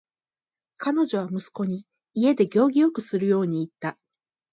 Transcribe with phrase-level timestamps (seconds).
[0.77, 3.99] 彼女は息子に家で行儀よくするように言った。